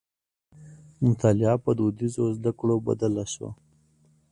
[1.05, 3.49] مطالعه په دودیزو زدکړو بدله شوه.